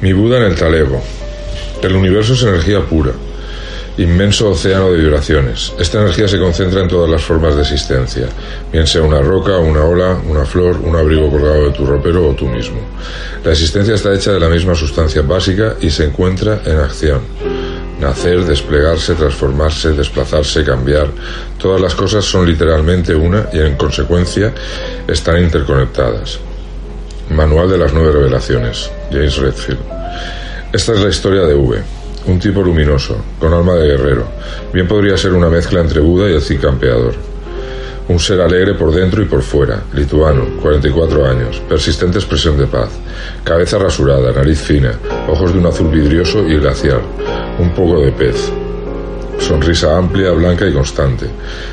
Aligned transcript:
Mi 0.00 0.12
Buda 0.12 0.38
en 0.38 0.44
el 0.44 0.54
talego. 0.54 1.02
El 1.82 1.96
universo 1.96 2.34
es 2.34 2.42
energía 2.42 2.80
pura, 2.80 3.12
inmenso 3.96 4.50
océano 4.50 4.90
de 4.90 4.98
vibraciones. 4.98 5.72
Esta 5.78 6.00
energía 6.00 6.26
se 6.26 6.38
concentra 6.38 6.80
en 6.80 6.88
todas 6.88 7.08
las 7.08 7.22
formas 7.22 7.54
de 7.54 7.62
existencia, 7.62 8.26
bien 8.72 8.86
sea 8.86 9.02
una 9.02 9.20
roca, 9.20 9.58
una 9.58 9.84
ola, 9.84 10.18
una 10.28 10.44
flor, 10.44 10.78
un 10.82 10.96
abrigo 10.96 11.30
colgado 11.30 11.66
de 11.66 11.72
tu 11.72 11.86
ropero 11.86 12.28
o 12.28 12.34
tú 12.34 12.46
mismo. 12.46 12.80
La 13.44 13.52
existencia 13.52 13.94
está 13.94 14.12
hecha 14.12 14.32
de 14.32 14.40
la 14.40 14.48
misma 14.48 14.74
sustancia 14.74 15.22
básica 15.22 15.76
y 15.80 15.90
se 15.90 16.04
encuentra 16.04 16.60
en 16.64 16.78
acción. 16.78 17.20
Nacer, 18.00 18.44
desplegarse, 18.44 19.14
transformarse, 19.14 19.92
desplazarse, 19.92 20.64
cambiar, 20.64 21.08
todas 21.58 21.80
las 21.80 21.94
cosas 21.94 22.24
son 22.24 22.46
literalmente 22.46 23.14
una 23.14 23.48
y 23.52 23.60
en 23.60 23.76
consecuencia 23.76 24.52
están 25.06 25.42
interconectadas. 25.42 26.40
Manual 27.30 27.70
de 27.70 27.78
las 27.78 27.92
nueve 27.94 28.12
revelaciones, 28.12 28.90
James 29.10 29.36
Redfield. 29.38 29.80
Esta 30.72 30.92
es 30.92 31.00
la 31.00 31.08
historia 31.08 31.42
de 31.42 31.54
V, 31.54 31.78
un 32.26 32.38
tipo 32.38 32.62
luminoso, 32.62 33.16
con 33.38 33.52
alma 33.52 33.74
de 33.74 33.88
guerrero. 33.88 34.26
Bien 34.72 34.86
podría 34.86 35.16
ser 35.16 35.32
una 35.32 35.48
mezcla 35.48 35.80
entre 35.80 36.00
Buda 36.00 36.28
y 36.28 36.34
el 36.34 36.42
Cid 36.42 36.60
campeador. 36.60 37.14
Un 38.08 38.20
ser 38.20 38.42
alegre 38.42 38.74
por 38.74 38.94
dentro 38.94 39.22
y 39.22 39.24
por 39.24 39.40
fuera, 39.40 39.82
lituano, 39.94 40.60
44 40.60 41.26
años, 41.26 41.62
persistente 41.66 42.18
expresión 42.18 42.58
de 42.58 42.66
paz, 42.66 42.90
cabeza 43.42 43.78
rasurada, 43.78 44.30
nariz 44.30 44.60
fina, 44.60 44.92
ojos 45.26 45.54
de 45.54 45.60
un 45.60 45.66
azul 45.66 45.88
vidrioso 45.88 46.46
y 46.46 46.56
glacial, 46.56 47.00
un 47.58 47.70
poco 47.72 48.02
de 48.02 48.12
pez. 48.12 48.52
Sonrisa 49.38 49.96
amplia, 49.96 50.30
blanca 50.32 50.66
y 50.66 50.72
constante, 50.74 51.26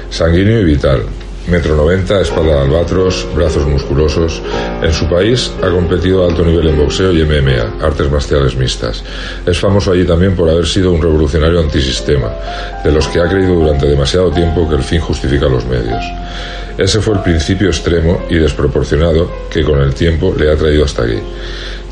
sanguíneo 0.09 0.61
y 0.61 0.63
vital, 0.63 1.03
Metro 1.47 1.75
90, 1.75 2.21
espalda 2.21 2.55
de 2.55 2.61
albatros, 2.61 3.27
brazos 3.35 3.65
musculosos. 3.65 4.41
En 4.81 4.93
su 4.93 5.09
país 5.09 5.51
ha 5.61 5.69
competido 5.69 6.23
a 6.23 6.29
alto 6.29 6.45
nivel 6.45 6.67
en 6.67 6.77
boxeo 6.77 7.11
y 7.11 7.23
MMA, 7.23 7.83
artes 7.83 8.11
marciales 8.11 8.55
mixtas. 8.55 9.03
Es 9.45 9.59
famoso 9.59 9.91
allí 9.91 10.05
también 10.05 10.35
por 10.35 10.49
haber 10.49 10.67
sido 10.67 10.91
un 10.91 11.01
revolucionario 11.01 11.59
antisistema, 11.59 12.31
de 12.83 12.91
los 12.91 13.07
que 13.07 13.19
ha 13.19 13.27
creído 13.27 13.55
durante 13.55 13.87
demasiado 13.87 14.31
tiempo 14.31 14.69
que 14.69 14.75
el 14.75 14.83
fin 14.83 15.01
justifica 15.01 15.47
los 15.47 15.65
medios. 15.65 16.03
Ese 16.77 17.01
fue 17.01 17.15
el 17.15 17.21
principio 17.21 17.67
extremo 17.67 18.21
y 18.29 18.35
desproporcionado 18.35 19.29
que 19.49 19.63
con 19.63 19.81
el 19.81 19.93
tiempo 19.93 20.33
le 20.37 20.51
ha 20.51 20.55
traído 20.55 20.85
hasta 20.85 21.03
aquí. 21.03 21.19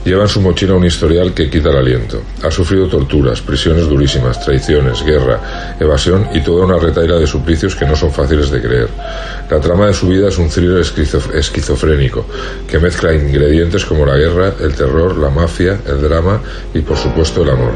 Lleva 0.05 0.23
en 0.23 0.30
su 0.30 0.39
mochila 0.39 0.75
un 0.75 0.86
historial 0.86 1.33
que 1.33 1.50
quita 1.50 1.69
el 1.69 1.78
aliento. 1.78 2.22
Ha 2.44 2.50
sufrido 2.50 2.88
torturas, 2.88 3.42
prisiones 3.42 3.88
durísimas, 3.88 4.44
traiciones, 4.44 5.03
guerra, 5.03 5.75
evasión 5.80 6.30
y 6.33 6.41
toda 6.41 6.66
una 6.66 6.78
retaila 6.78 7.17
de 7.17 7.28
suplicios 7.28 7.75
que 7.75 7.86
no 7.86 7.95
son 7.95 8.11
fáciles 8.11 8.50
de 8.50 8.61
creer. 8.61 8.89
La 9.50 9.59
trama 9.59 9.88
de 9.88 9.94
su 9.94 10.08
vida 10.08 10.30
es 10.30 10.38
un 10.38 10.50
thriller 10.50 10.81
esquizofrénico 11.33 12.25
que 12.67 12.80
mezcla 12.80 13.14
ingredientes 13.14 13.86
como 13.86 14.06
la 14.06 14.16
guerra, 14.16 14.53
el 14.61 14.73
terror, 14.73 15.17
la 15.17 15.30
mafia, 15.30 15.80
el 15.86 16.02
drama 16.02 16.41
y 16.73 16.80
por 16.80 16.95
supuesto 16.95 17.44
el 17.44 17.50
amor. 17.50 17.73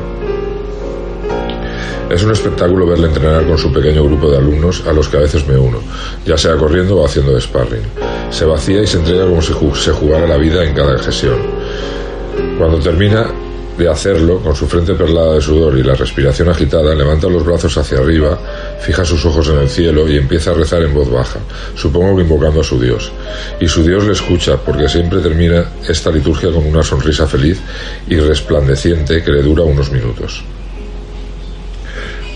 Es 2.09 2.23
un 2.23 2.31
espectáculo 2.31 2.85
verle 2.85 3.07
entrenar 3.07 3.45
con 3.45 3.57
su 3.57 3.73
pequeño 3.73 4.05
grupo 4.05 4.29
de 4.29 4.37
alumnos 4.37 4.83
a 4.87 4.93
los 4.93 5.09
que 5.09 5.17
a 5.17 5.21
veces 5.21 5.47
me 5.47 5.57
uno, 5.57 5.79
ya 6.25 6.37
sea 6.37 6.55
corriendo 6.55 6.97
o 6.97 7.05
haciendo 7.05 7.39
sparring. 7.39 7.83
Se 8.29 8.45
vacía 8.45 8.81
y 8.81 8.87
se 8.87 8.97
entrega 8.97 9.25
como 9.25 9.41
si 9.41 9.53
se 9.81 9.91
jugara 9.91 10.27
la 10.27 10.37
vida 10.37 10.63
en 10.63 10.73
cada 10.73 11.01
sesión. 11.01 11.52
Cuando 12.57 12.79
termina 12.79 13.27
de 13.77 13.89
hacerlo, 13.89 14.39
con 14.39 14.55
su 14.55 14.67
frente 14.67 14.93
perlada 14.93 15.35
de 15.35 15.41
sudor 15.41 15.77
y 15.77 15.83
la 15.83 15.95
respiración 15.95 16.49
agitada, 16.49 16.93
levanta 16.93 17.27
los 17.27 17.43
brazos 17.43 17.75
hacia 17.77 17.97
arriba, 17.99 18.37
fija 18.79 19.03
sus 19.03 19.25
ojos 19.25 19.49
en 19.49 19.57
el 19.57 19.69
cielo 19.69 20.07
y 20.07 20.17
empieza 20.17 20.51
a 20.51 20.53
rezar 20.53 20.83
en 20.83 20.93
voz 20.93 21.09
baja, 21.09 21.39
supongo 21.75 22.15
que 22.15 22.21
invocando 22.21 22.61
a 22.61 22.63
su 22.63 22.79
Dios. 22.79 23.11
Y 23.59 23.67
su 23.67 23.83
Dios 23.83 24.05
le 24.05 24.13
escucha, 24.13 24.57
porque 24.57 24.87
siempre 24.87 25.19
termina 25.19 25.65
esta 25.87 26.11
liturgia 26.11 26.51
con 26.51 26.65
una 26.65 26.83
sonrisa 26.83 27.25
feliz 27.25 27.59
y 28.07 28.15
resplandeciente 28.17 29.23
que 29.23 29.31
le 29.31 29.41
dura 29.41 29.63
unos 29.63 29.91
minutos. 29.91 30.43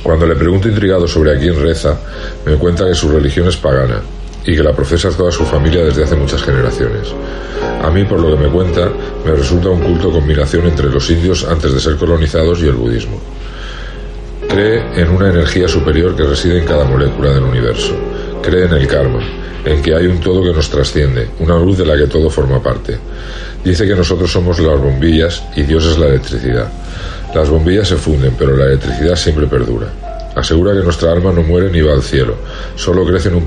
Cuando 0.01 0.25
le 0.25 0.35
pregunto 0.35 0.69
intrigado 0.69 1.07
sobre 1.07 1.35
a 1.35 1.39
quién 1.39 1.59
reza, 1.61 1.99
me 2.45 2.55
cuenta 2.55 2.87
que 2.87 2.95
su 2.95 3.09
religión 3.09 3.47
es 3.47 3.57
pagana 3.57 4.01
y 4.47 4.55
que 4.55 4.63
la 4.63 4.71
profesa 4.71 5.09
toda 5.09 5.29
su 5.29 5.43
familia 5.43 5.83
desde 5.83 6.05
hace 6.05 6.15
muchas 6.15 6.41
generaciones. 6.41 7.09
A 7.83 7.91
mí, 7.91 8.05
por 8.05 8.21
lo 8.21 8.31
que 8.35 8.43
me 8.43 8.49
cuenta, 8.49 8.89
me 9.25 9.33
resulta 9.33 9.69
un 9.69 9.81
culto 9.81 10.09
combinación 10.09 10.65
entre 10.65 10.89
los 10.89 11.09
indios 11.11 11.45
antes 11.45 11.73
de 11.73 11.79
ser 11.81 11.97
colonizados 11.97 12.61
y 12.61 12.67
el 12.67 12.75
budismo. 12.75 13.19
Cree 14.47 15.01
en 15.01 15.09
una 15.09 15.29
energía 15.29 15.67
superior 15.67 16.15
que 16.15 16.23
reside 16.23 16.59
en 16.59 16.65
cada 16.65 16.85
molécula 16.85 17.33
del 17.33 17.43
universo. 17.43 17.93
Cree 18.41 18.65
en 18.65 18.73
el 18.73 18.87
karma, 18.87 19.19
en 19.65 19.81
que 19.81 19.93
hay 19.93 20.07
un 20.07 20.21
todo 20.21 20.41
que 20.41 20.53
nos 20.53 20.69
trasciende, 20.69 21.27
una 21.39 21.59
luz 21.59 21.77
de 21.77 21.85
la 21.85 21.97
que 21.97 22.07
todo 22.07 22.29
forma 22.29 22.63
parte. 22.63 22.97
Dice 23.65 23.85
que 23.85 23.95
nosotros 23.95 24.31
somos 24.31 24.59
las 24.59 24.79
bombillas 24.79 25.43
y 25.57 25.63
Dios 25.63 25.85
es 25.85 25.97
la 25.97 26.07
electricidad. 26.07 26.71
Las 27.35 27.49
bombillas 27.49 27.89
se 27.89 27.97
funden, 27.97 28.33
pero 28.39 28.55
la 28.55 28.67
electricidad 28.67 29.17
siempre 29.17 29.45
perdura. 29.45 30.06
Asegura 30.37 30.71
que 30.71 30.83
nuestra 30.83 31.11
alma 31.11 31.31
no 31.31 31.41
muere 31.41 31.71
ni 31.71 31.81
va 31.81 31.93
al 31.93 32.03
cielo, 32.03 32.35
solo 32.75 33.03
crece 33.03 33.29
en 33.29 33.35
un, 33.37 33.43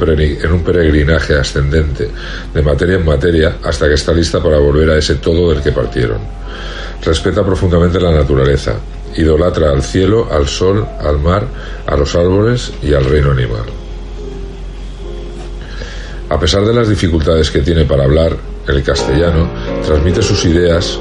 peregrinaje 0.65 1.37
ascendente, 1.37 2.11
de 2.53 2.63
materia 2.63 2.97
en 2.97 3.05
materia, 3.05 3.59
hasta 3.63 3.87
que 3.87 3.95
está 3.95 4.13
lista 4.13 4.43
para 4.43 4.59
volver 4.59 4.91
a 4.91 4.99
ese 4.99 5.15
todo 5.15 5.51
del 5.51 5.63
que 5.63 5.71
partieron. 5.71 6.19
Respeta 7.05 7.47
profundamente 7.47 8.01
la 8.01 8.11
naturaleza, 8.11 8.75
idolatra 9.17 9.71
al 9.71 9.85
cielo, 9.85 10.27
al 10.33 10.49
sol, 10.49 10.85
al 10.99 11.21
mar, 11.21 11.47
a 11.87 11.97
los 11.97 12.17
árboles 12.17 12.73
y 12.83 12.93
al 12.93 13.05
reino 13.05 13.31
animal. 13.31 13.67
A 16.29 16.41
pesar 16.41 16.65
de 16.65 16.75
las 16.75 16.89
dificultades 16.89 17.53
que 17.53 17.61
tiene 17.61 17.85
para 17.85 18.03
hablar 18.03 18.37
el 18.67 18.83
castellano, 18.83 19.49
transmite 19.87 20.23
sus 20.23 20.45
ideas 20.45 20.99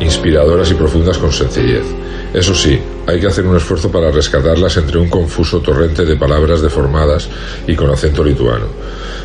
inspiradoras 0.00 0.72
y 0.72 0.74
profundas 0.74 1.18
con 1.18 1.32
sencillez. 1.32 1.84
Eso 2.32 2.52
sí, 2.52 2.80
hay 3.06 3.20
que 3.20 3.26
hacer 3.26 3.46
un 3.46 3.56
esfuerzo 3.56 3.90
para 3.90 4.10
rescatarlas 4.10 4.76
entre 4.76 4.98
un 4.98 5.08
confuso 5.08 5.60
torrente 5.60 6.04
de 6.04 6.16
palabras 6.16 6.62
deformadas 6.62 7.28
y 7.66 7.74
con 7.74 7.90
acento 7.90 8.24
lituano. 8.24 8.66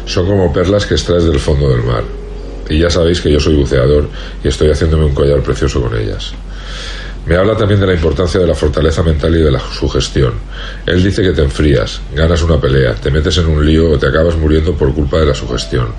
Son 0.06 0.25
como 0.25 0.51
perlas 0.51 0.85
que 0.85 0.95
extraes 0.95 1.23
del 1.23 1.40
fondo 1.40 1.69
del 1.69 1.84
mar. 1.84 2.03
Y 2.69 2.79
ya 2.79 2.89
sabéis 2.89 3.22
que 3.22 3.31
yo 3.31 3.39
soy 3.39 3.56
buceador 3.56 4.07
y 4.44 4.47
estoy 4.47 4.69
haciéndome 4.69 5.06
un 5.06 5.16
collar 5.16 5.41
precioso 5.41 5.81
con 5.81 5.97
ellas. 5.97 6.34
Me 7.29 7.38
habla 7.38 7.56
también 7.56 7.79
de 7.79 7.85
la 7.85 7.94
importancia 7.94 8.40
de 8.40 8.47
la 8.47 8.56
fortaleza 8.56 9.03
mental 9.03 9.35
y 9.35 9.44
de 9.44 9.51
la 9.51 9.59
sugestión. 9.59 10.34
Él 10.88 11.03
dice 11.03 11.22
que 11.22 11.31
te 11.31 11.44
enfrías, 11.44 12.01
ganas 12.16 12.41
una 12.41 12.59
pelea, 12.59 12.95
te 12.95 13.12
metes 13.12 13.38
en 13.38 13.45
un 13.45 13.63
lío 13.63 13.91
o 13.91 14.00
te 14.00 14.07
acabas 14.07 14.35
muriendo 14.35 14.73
por 14.73 14.91
culpa 14.95 15.19
de 15.19 15.28
la 15.28 15.35
sugestión, 15.35 15.89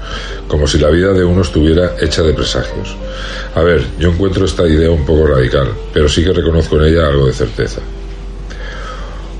como 0.48 0.66
si 0.66 0.78
la 0.78 0.90
vida 0.90 1.12
de 1.12 1.22
uno 1.22 1.42
estuviera 1.42 1.94
hecha 2.00 2.24
de 2.24 2.34
presagios. 2.34 2.96
A 3.54 3.62
ver, 3.62 3.86
yo 4.00 4.10
encuentro 4.10 4.44
esta 4.44 4.66
idea 4.66 4.90
un 4.90 5.06
poco 5.06 5.28
radical, 5.28 5.68
pero 5.94 6.08
sí 6.08 6.24
que 6.24 6.32
reconozco 6.32 6.78
en 6.78 6.92
ella 6.92 7.06
algo 7.06 7.28
de 7.28 7.32
certeza. 7.32 7.80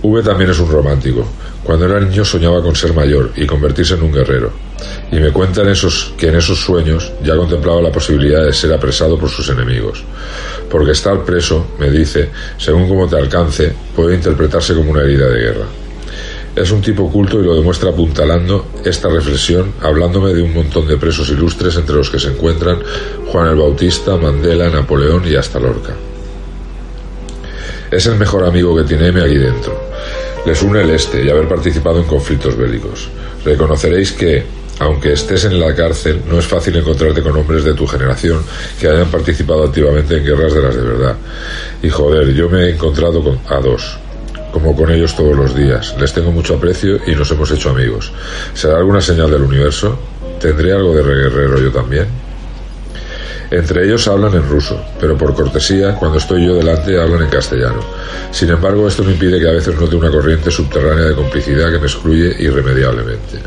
V 0.03 0.23
también 0.23 0.51
es 0.51 0.61
un 0.61 0.71
romántico. 0.71 1.27
Cuando 1.65 1.85
era 1.85 2.01
niño 2.01 2.25
soñaba 2.25 2.63
con 2.63 2.75
ser 2.75 2.95
mayor 2.95 3.33
y 3.37 3.47
convertirse 3.47 3.95
en 3.95 4.03
un 4.03 4.13
guerrero. 4.13 4.51
Y 5.13 5.17
me 5.17 5.31
cuentan 5.31 5.69
esos, 5.69 6.15
que 6.17 6.29
en 6.29 6.37
esos 6.37 6.59
sueños 6.59 7.13
ya 7.23 7.37
contemplaba 7.37 7.83
la 7.83 7.93
posibilidad 7.93 8.45
de 8.45 8.53
ser 8.53 8.73
apresado 8.73 9.19
por 9.19 9.29
sus 9.29 9.49
enemigos. 9.51 10.03
Porque 10.71 10.93
estar 10.93 11.23
preso, 11.25 11.67
me 11.79 11.91
dice, 11.91 12.31
según 12.57 12.89
como 12.89 13.09
te 13.09 13.17
alcance, 13.17 13.73
puede 13.95 14.15
interpretarse 14.15 14.75
como 14.75 14.93
una 14.93 15.03
herida 15.03 15.29
de 15.29 15.41
guerra. 15.41 15.67
Es 16.57 16.71
un 16.73 16.81
tipo 16.81 17.11
culto 17.13 17.41
y 17.41 17.45
lo 17.45 17.55
demuestra 17.55 17.91
apuntalando 17.91 18.71
esta 18.85 19.09
reflexión, 19.09 19.75
hablándome 19.83 20.33
de 20.33 20.43
un 20.43 20.55
montón 20.55 20.89
de 20.89 20.97
presos 20.97 21.29
ilustres 21.29 21.77
entre 21.77 21.95
los 21.95 22.11
que 22.11 22.19
se 22.19 22.29
encuentran 22.29 22.79
Juan 23.27 23.49
el 23.49 23.57
Bautista, 23.57 24.17
Mandela, 24.17 24.69
Napoleón 24.71 25.23
y 25.29 25.37
hasta 25.37 25.61
Lorca. 25.61 25.95
Es 27.91 28.07
el 28.07 28.17
mejor 28.17 28.45
amigo 28.45 28.75
que 28.77 28.85
tiene 28.85 29.09
M 29.09 29.21
aquí 29.21 29.37
dentro 29.37 29.91
les 30.47 30.63
une 30.63 30.83
el 30.83 30.91
este 30.91 31.25
y 31.25 31.31
haber 31.31 31.49
participado 31.49 31.99
en 31.99 32.05
conflictos 32.05 32.57
bélicos. 32.57 33.09
Reconoceréis 33.45 34.13
que, 34.13 34.45
aunque 34.79 35.13
estés 35.13 35.45
en 35.45 35.61
la 35.61 35.75
cárcel, 35.75 36.23
no 36.29 36.39
es 36.39 36.47
fácil 36.47 36.77
encontrarte 36.77 37.23
con 37.23 37.37
hombres 37.37 37.65
de 37.65 37.75
tu 37.75 37.87
generación 37.87 38.43
que 38.79 38.89
hayan 38.89 39.11
participado 39.11 39.65
activamente 39.65 40.17
en 40.17 40.25
guerras 40.25 40.55
de 40.55 40.63
las 40.63 40.75
de 40.75 40.83
verdad. 40.83 41.17
Y 41.83 41.91
joder, 41.91 42.33
yo 42.33 42.49
me 42.49 42.65
he 42.65 42.71
encontrado 42.71 43.23
con, 43.23 43.39
a 43.49 43.61
dos, 43.61 43.99
como 44.53 44.75
con 44.75 44.91
ellos 44.91 45.15
todos 45.15 45.37
los 45.37 45.55
días. 45.55 45.95
Les 45.99 46.13
tengo 46.13 46.33
mucho 46.33 46.55
aprecio 46.55 46.99
y 47.07 47.15
nos 47.15 47.31
hemos 47.31 47.51
hecho 47.51 47.71
amigos. 47.71 48.13
¿Será 48.55 48.79
alguna 48.79 49.01
señal 49.01 49.31
del 49.31 49.43
universo? 49.43 49.99
¿Tendré 50.41 50.73
algo 50.73 50.95
de 50.95 51.03
guerrero 51.03 51.59
yo 51.59 51.71
también? 51.71 52.07
Entre 53.51 53.85
ellos 53.85 54.07
hablan 54.07 54.35
en 54.35 54.49
ruso, 54.49 54.81
pero 55.01 55.19
por 55.19 55.35
cortesía, 55.35 55.97
cuando 55.97 56.19
estoy 56.19 56.47
yo 56.47 56.55
delante, 56.55 57.01
hablan 57.01 57.23
en 57.23 57.31
castellano. 57.31 57.81
Sin 58.31 58.49
embargo, 58.49 58.87
esto 58.87 59.03
no 59.03 59.11
impide 59.11 59.41
que 59.41 59.49
a 59.49 59.53
veces 59.53 59.75
note 59.75 59.97
una 59.97 60.11
corriente 60.11 60.53
subterránea 60.53 61.07
de 61.07 61.17
complicidad 61.17 61.73
que 61.73 61.79
me 61.79 61.87
excluye 61.87 62.37
irremediablemente. 62.39 63.39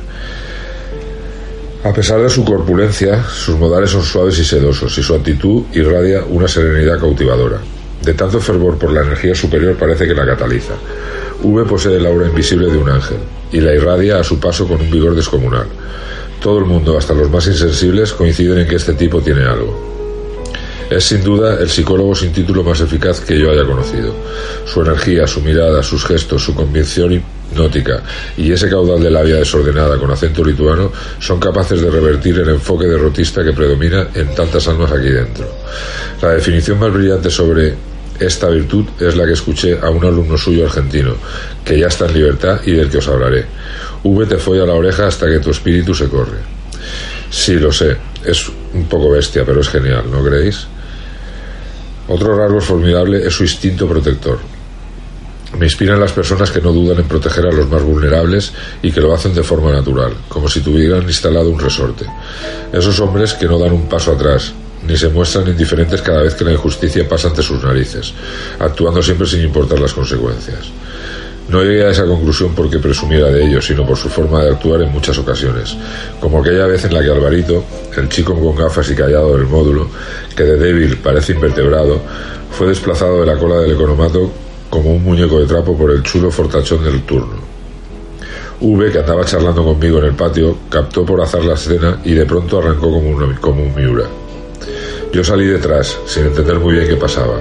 A 1.86 1.94
pesar 1.94 2.22
de 2.22 2.30
su 2.30 2.44
corpulencia, 2.44 3.24
sus 3.24 3.58
modales 3.58 3.92
son 3.92 4.04
suaves 4.04 4.38
y 4.40 4.44
sedosos, 4.44 4.98
y 4.98 5.04
su 5.04 5.16
actitud 5.16 5.64
irradia 5.74 6.24
una 6.28 6.50
serenidad 6.50 7.00
cautivadora. 7.00 7.60
De 8.02 8.14
tanto 8.14 8.42
fervor 8.42 8.78
por 8.78 8.92
la 8.92 9.02
energía 9.02 9.34
superior 9.34 9.78
parece 9.78 10.06
que 10.06 10.14
la 10.14 10.26
cataliza. 10.26 10.74
V 11.42 11.64
posee 11.64 11.96
el 11.96 12.06
aura 12.06 12.28
invisible 12.28 12.70
de 12.70 12.78
un 12.78 12.90
ángel, 12.90 13.20
y 13.54 13.62
la 13.62 13.74
irradia 13.74 14.20
a 14.20 14.24
su 14.24 14.38
paso 14.38 14.68
con 14.68 14.82
un 14.82 14.92
vigor 14.92 15.16
descomunal. 15.16 15.68
Todo 16.44 16.60
el 16.60 16.66
mundo, 16.66 16.98
hasta 16.98 17.14
los 17.14 17.32
más 17.32 17.48
insensibles, 17.48 18.12
coinciden 18.12 18.60
en 18.60 18.68
que 18.68 18.76
este 18.76 18.94
tipo 18.96 19.22
tiene 19.22 19.46
algo. 19.46 19.94
Es 20.90 21.06
sin 21.06 21.24
duda 21.24 21.58
el 21.58 21.70
psicólogo 21.70 22.14
sin 22.14 22.34
título 22.34 22.64
más 22.64 22.82
eficaz 22.82 23.22
que 23.22 23.40
yo 23.40 23.50
haya 23.50 23.64
conocido. 23.64 24.14
Su 24.66 24.82
energía, 24.82 25.26
su 25.26 25.40
mirada, 25.40 25.82
sus 25.82 26.04
gestos, 26.04 26.44
su 26.44 26.54
convicción 26.54 27.14
hipnótica 27.14 28.04
y 28.36 28.52
ese 28.52 28.70
caudal 28.70 29.02
de 29.02 29.10
labia 29.10 29.38
desordenada 29.38 29.98
con 29.98 30.12
acento 30.12 30.44
lituano 30.44 30.92
son 31.18 31.40
capaces 31.40 31.82
de 31.82 31.90
revertir 31.90 32.38
el 32.38 32.50
enfoque 32.50 32.88
derrotista 32.88 33.42
que 33.42 33.54
predomina 33.54 34.10
en 34.14 34.36
tantas 34.36 34.68
almas 34.68 34.92
aquí 34.92 35.10
dentro. 35.10 35.48
La 36.22 36.34
definición 36.34 36.78
más 36.78 36.92
brillante 36.92 37.30
sobre 37.30 37.74
esta 38.20 38.50
virtud 38.50 38.86
es 39.00 39.16
la 39.16 39.26
que 39.26 39.34
escuché 39.34 39.80
a 39.82 39.90
un 39.90 40.04
alumno 40.06 40.38
suyo 40.38 40.66
argentino, 40.66 41.16
que 41.64 41.80
ya 41.80 41.88
está 41.88 42.06
en 42.06 42.14
libertad 42.14 42.62
y 42.66 42.72
del 42.72 42.90
que 42.90 42.98
os 42.98 43.08
hablaré. 43.08 43.46
V 44.04 44.26
te 44.26 44.38
fue 44.38 44.62
a 44.62 44.66
la 44.66 44.74
oreja 44.74 45.08
hasta 45.08 45.28
que 45.28 45.40
tu 45.40 45.52
espíritu 45.52 45.94
se 45.94 46.08
corre. 46.08 46.38
Sí, 47.30 47.56
lo 47.56 47.72
sé, 47.72 47.98
es 48.26 48.48
un 48.74 48.86
poco 48.86 49.10
bestia, 49.12 49.44
pero 49.46 49.62
es 49.62 49.70
genial, 49.70 50.04
¿no 50.12 50.24
creéis? 50.24 50.68
Otro 52.08 52.38
rasgo 52.38 52.62
formidable 52.62 53.26
es 53.26 53.34
su 53.34 53.44
instinto 53.44 53.88
protector. 53.88 54.40
Me 55.58 55.66
inspiran 55.66 56.00
las 56.00 56.12
personas 56.12 56.50
que 56.50 56.62
no 56.62 56.72
dudan 56.72 56.98
en 56.98 57.08
proteger 57.08 57.46
a 57.46 57.52
los 57.52 57.70
más 57.70 57.82
vulnerables 57.84 58.52
y 58.82 58.92
que 58.92 59.02
lo 59.02 59.14
hacen 59.14 59.34
de 59.36 59.44
forma 59.44 59.72
natural, 59.72 60.14
como 60.28 60.50
si 60.50 60.62
tuvieran 60.62 61.04
instalado 61.04 61.50
un 61.50 61.60
resorte. 61.60 62.06
Esos 62.72 63.00
hombres 63.00 63.34
que 63.34 63.46
no 63.46 63.60
dan 63.60 63.72
un 63.72 63.88
paso 63.88 64.12
atrás, 64.12 64.52
ni 64.88 64.98
se 64.98 65.10
muestran 65.10 65.48
indiferentes 65.48 66.02
cada 66.02 66.24
vez 66.24 66.36
que 66.36 66.44
la 66.44 66.52
injusticia 66.52 67.08
pasa 67.08 67.30
ante 67.30 67.42
sus 67.42 67.64
narices, 67.64 68.14
actuando 68.60 69.02
siempre 69.02 69.28
sin 69.28 69.42
importar 69.42 69.80
las 69.80 69.94
consecuencias. 69.94 70.72
No 71.50 71.62
llegué 71.62 71.86
a 71.86 71.90
esa 71.90 72.06
conclusión 72.06 72.54
porque 72.56 72.80
presumiera 72.80 73.28
de 73.28 73.46
ello, 73.46 73.62
sino 73.62 73.86
por 73.86 73.98
su 73.98 74.08
forma 74.08 74.44
de 74.44 74.52
actuar 74.52 74.82
en 74.82 74.92
muchas 74.92 75.18
ocasiones, 75.18 75.76
como 76.20 76.40
aquella 76.40 76.68
vez 76.68 76.86
en 76.86 76.94
la 76.94 77.02
que 77.02 77.12
Alvarito, 77.12 77.66
el 77.98 78.08
chico 78.08 78.34
con 78.34 78.56
gafas 78.56 78.90
y 78.90 78.96
callado 78.96 79.38
del 79.38 79.48
módulo, 79.48 79.90
que 80.36 80.44
de 80.44 80.58
débil 80.58 80.98
parece 80.98 81.34
invertebrado, 81.34 82.02
fue 82.52 82.68
desplazado 82.68 83.20
de 83.20 83.26
la 83.26 83.38
cola 83.38 83.58
del 83.58 83.74
economato 83.74 84.32
como 84.70 84.92
un 84.92 85.04
muñeco 85.04 85.40
de 85.40 85.46
trapo 85.46 85.78
por 85.78 85.92
el 85.92 86.02
chulo 86.02 86.32
fortachón 86.32 86.84
del 86.84 87.04
turno. 87.04 87.54
V, 88.62 88.92
que 88.92 89.00
andaba 89.00 89.26
charlando 89.26 89.64
conmigo 89.64 90.00
en 90.00 90.06
el 90.06 90.14
patio, 90.14 90.58
captó 90.70 91.06
por 91.06 91.20
azar 91.20 91.44
la 91.44 91.56
escena 91.56 92.00
y 92.06 92.14
de 92.14 92.26
pronto 92.26 92.60
arrancó 92.60 92.90
como, 92.90 93.36
como 93.42 93.64
un 93.64 93.76
miura. 93.76 94.06
Yo 95.14 95.24
salí 95.24 95.46
detrás, 95.46 95.96
sin 96.08 96.26
entender 96.26 96.58
muy 96.58 96.74
bien 96.74 96.88
qué 96.88 96.96
pasaba. 96.96 97.40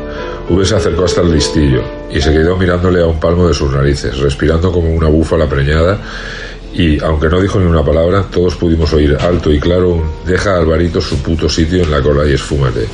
V 0.51 0.63
se 0.63 0.77
acercó 0.77 1.07
hasta 1.07 1.23
el 1.23 1.33
listillo 1.33 1.83
y 2.11 2.21
se 2.21 2.31
quedó 2.31 2.55
mirándole 2.59 3.01
a 3.01 3.07
un 3.07 3.19
palmo 3.19 3.49
de 3.49 3.55
sus 3.55 3.73
narices, 3.73 4.19
respirando 4.19 4.71
como 4.71 4.91
una 4.91 5.09
búfala 5.09 5.49
preñada 5.49 5.99
y, 6.75 7.03
aunque 7.03 7.31
no 7.31 7.41
dijo 7.41 7.59
ni 7.59 7.65
una 7.65 7.83
palabra, 7.83 8.27
todos 8.31 8.57
pudimos 8.57 8.93
oír 8.93 9.17
alto 9.19 9.51
y 9.51 9.59
claro 9.59 9.95
un 9.95 10.05
deja 10.27 10.55
a 10.55 10.59
Alvarito 10.59 11.01
su 11.01 11.23
puto 11.23 11.49
sitio 11.49 11.83
en 11.83 11.91
la 11.91 12.03
cola 12.03 12.29
y 12.29 12.35
esfúmate. 12.35 12.87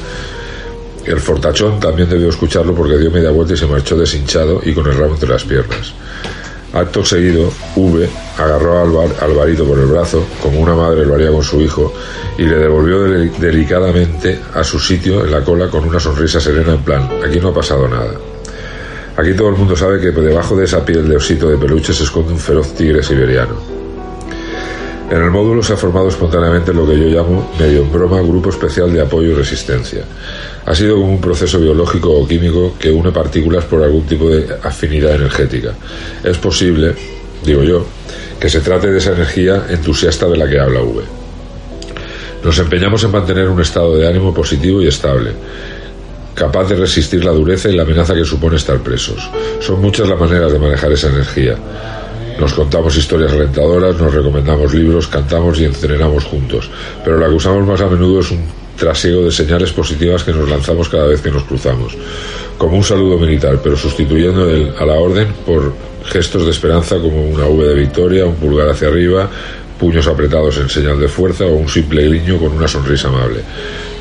El 1.05 1.19
fortachón 1.19 1.81
también 1.81 2.09
debió 2.09 2.29
escucharlo 2.29 2.73
porque 2.73 2.99
dio 2.99 3.11
media 3.11 3.31
vuelta 3.31 3.55
y 3.55 3.57
se 3.57 3.67
marchó 3.67 3.97
deshinchado 3.97 4.61
y 4.65 4.75
con 4.75 4.87
el 4.87 4.97
rabo 4.97 5.15
entre 5.15 5.29
las 5.29 5.43
piernas. 5.43 5.93
Acto 6.73 7.05
seguido, 7.05 7.51
V 7.77 8.09
agarró 8.37 8.79
a 8.79 9.25
Alvarito 9.25 9.65
por 9.65 9.79
el 9.79 9.87
brazo, 9.87 10.27
como 10.43 10.61
una 10.61 10.75
madre 10.75 11.07
lo 11.07 11.15
haría 11.15 11.31
con 11.31 11.43
su 11.43 11.61
hijo, 11.61 11.93
y 12.37 12.43
le 12.43 12.57
devolvió 12.57 13.03
delicadamente 13.03 14.39
a 14.55 14.63
su 14.63 14.79
sitio 14.79 15.25
en 15.25 15.31
la 15.31 15.43
cola 15.43 15.69
con 15.69 15.89
una 15.89 15.99
sonrisa 15.99 16.41
serena 16.41 16.75
en 16.75 16.83
plan, 16.83 17.09
aquí 17.25 17.41
no 17.41 17.49
ha 17.49 17.55
pasado 17.55 17.89
nada. 17.89 18.13
Aquí 19.17 19.35
todo 19.35 19.49
el 19.49 19.57
mundo 19.57 19.75
sabe 19.75 20.01
que 20.01 20.13
debajo 20.13 20.57
de 20.57 20.67
esa 20.67 20.85
piel 20.85 21.09
de 21.09 21.17
osito 21.17 21.49
de 21.49 21.57
peluche 21.57 21.93
se 21.93 22.05
esconde 22.05 22.33
un 22.33 22.39
feroz 22.39 22.75
tigre 22.75 23.03
siberiano. 23.03 23.88
En 25.11 25.23
el 25.23 25.31
módulo 25.31 25.63
se 25.63 25.73
ha 25.73 25.77
formado 25.77 26.09
espontáneamente 26.09 26.75
lo 26.75 26.87
que 26.87 26.99
yo 26.99 27.07
llamo, 27.07 27.53
medio 27.59 27.81
en 27.81 27.91
broma, 27.91 28.21
Grupo 28.21 28.51
Especial 28.51 28.93
de 28.93 29.01
Apoyo 29.01 29.31
y 29.31 29.35
Resistencia. 29.35 30.05
Ha 30.67 30.75
sido 30.75 30.97
como 30.97 31.13
un 31.13 31.21
proceso 31.21 31.59
biológico 31.59 32.11
o 32.11 32.29
químico 32.29 32.75
que 32.79 32.91
une 32.91 33.11
partículas 33.11 33.65
por 33.65 33.83
algún 33.83 34.05
tipo 34.05 34.29
de 34.29 34.47
afinidad 34.63 35.15
energética. 35.15 35.73
Es 36.23 36.37
posible, 36.37 36.95
digo 37.43 37.63
yo, 37.63 37.87
que 38.39 38.51
se 38.51 38.61
trate 38.61 38.89
de 38.89 38.99
esa 38.99 39.13
energía 39.13 39.65
entusiasta 39.71 40.27
de 40.27 40.37
la 40.37 40.47
que 40.47 40.61
habla 40.61 40.83
V. 40.83 41.03
Nos 42.45 42.59
empeñamos 42.59 43.03
en 43.03 43.11
mantener 43.11 43.49
un 43.49 43.63
estado 43.63 43.97
de 43.97 44.07
ánimo 44.07 44.35
positivo 44.35 44.83
y 44.83 44.89
estable, 44.89 45.33
capaz 46.35 46.69
de 46.69 46.77
resistir 46.77 47.25
la 47.25 47.33
dureza 47.33 47.71
y 47.71 47.75
la 47.75 47.85
amenaza 47.85 48.15
que 48.15 48.27
supone 48.27 48.57
estar 48.57 48.79
presos. 48.81 49.31
Son 49.61 49.81
muchas 49.81 50.07
las 50.07 50.21
maneras 50.21 50.53
de 50.53 50.59
manejar 50.59 50.93
esa 50.93 51.09
energía. 51.09 51.57
Nos 52.39 52.55
contamos 52.55 52.97
historias 52.97 53.33
alentadoras, 53.33 53.99
nos 53.99 54.15
recomendamos 54.15 54.73
libros, 54.73 55.09
cantamos 55.09 55.59
y 55.59 55.65
entrenamos 55.65 56.25
juntos, 56.25 56.71
pero 57.05 57.19
la 57.19 57.27
que 57.27 57.35
usamos 57.35 57.67
más 57.67 57.81
a 57.81 57.89
menudo 57.89 58.21
es 58.21 58.31
un 58.31 58.45
trasiego 58.77 59.25
de 59.25 59.33
señales 59.33 59.73
positivas 59.73 60.23
que 60.23 60.33
nos 60.33 60.49
lanzamos 60.49 60.89
cada 60.89 61.07
vez 61.07 61.21
que 61.21 61.33
nos 61.33 61.43
cruzamos, 61.43 61.97
como 62.57 62.77
un 62.77 62.85
saludo 62.85 63.19
militar, 63.19 63.59
pero 63.63 63.77
sustituyendo 63.77 64.49
el 64.49 64.73
a 64.79 64.87
la 64.87 64.95
orden 64.95 65.27
por 65.45 65.75
gestos 66.05 66.45
de 66.45 66.53
esperanza 66.53 66.97
como 66.99 67.29
una 67.29 67.47
V 67.47 67.67
de 67.67 67.75
victoria, 67.75 68.25
un 68.25 68.37
pulgar 68.37 68.69
hacia 68.69 68.87
arriba, 68.87 69.29
puños 69.79 70.07
apretados 70.07 70.59
en 70.59 70.69
señal 70.69 71.01
de 71.01 71.09
fuerza 71.09 71.45
o 71.45 71.57
un 71.57 71.69
simple 71.69 72.09
guiño 72.09 72.39
con 72.39 72.53
una 72.53 72.69
sonrisa 72.69 73.09
amable. 73.09 73.41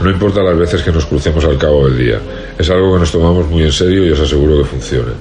No 0.02 0.12
importa 0.12 0.44
las 0.44 0.58
veces 0.58 0.84
que 0.84 0.92
nos 0.92 1.08
crucemos 1.08 1.44
al 1.44 1.58
cabo 1.58 1.88
del 1.88 1.98
día, 1.98 2.20
es 2.58 2.70
algo 2.70 2.94
que 2.94 3.00
nos 3.00 3.12
tomamos 3.12 3.48
muy 3.48 3.64
en 3.64 3.72
serio 3.72 4.06
y 4.06 4.12
os 4.12 4.20
aseguro 4.20 4.60
que 4.60 4.66
funciona. 4.66 5.14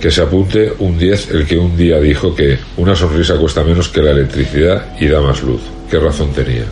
Que 0.00 0.10
se 0.10 0.22
apunte 0.22 0.72
un 0.78 0.98
10 0.98 1.30
el 1.30 1.46
que 1.46 1.58
un 1.58 1.76
día 1.76 1.98
dijo 1.98 2.34
que 2.34 2.58
una 2.76 2.94
sonrisa 2.94 3.36
cuesta 3.36 3.64
menos 3.64 3.88
que 3.88 4.02
la 4.02 4.10
electricidad 4.10 4.86
y 5.00 5.06
da 5.06 5.20
más 5.20 5.42
luz. 5.42 5.62
¿Qué 5.90 5.98
razón 5.98 6.32
tenía? 6.32 6.64